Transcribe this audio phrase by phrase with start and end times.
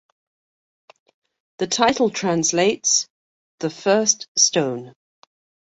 [1.59, 3.07] The title translates
[3.59, 4.93] "The first stone".